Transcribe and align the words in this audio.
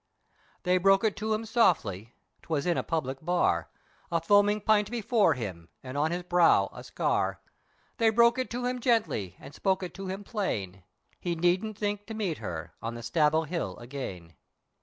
They 0.63 0.79
broke 0.79 1.03
it 1.03 1.15
to 1.17 1.35
him 1.35 1.45
softly, 1.45 2.15
'twas 2.41 2.65
in 2.65 2.75
a 2.75 2.81
public 2.81 3.23
bar, 3.23 3.69
A 4.11 4.19
foaming 4.19 4.59
pint 4.59 4.89
before 4.89 5.35
him, 5.35 5.69
and 5.83 5.95
on 5.95 6.09
his 6.09 6.23
brow 6.23 6.71
a 6.73 6.83
scar, 6.83 7.39
They 7.97 8.09
broke 8.09 8.39
it 8.39 8.49
to 8.49 8.65
him 8.65 8.79
gently, 8.79 9.35
and 9.39 9.53
spoke 9.53 9.83
it 9.83 9.93
to 9.93 10.07
him 10.07 10.23
plain, 10.23 10.81
He 11.19 11.35
needn't 11.35 11.77
think 11.77 12.07
to 12.07 12.15
meet 12.15 12.39
her, 12.39 12.73
on 12.81 12.95
the 12.95 13.01
Staball 13.01 13.45
hill 13.45 13.77
again. 13.77 14.33